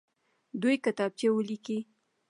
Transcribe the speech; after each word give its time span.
دوې 0.61 0.75
کتابچې 0.85 1.27
ولیکئ. 1.31 1.79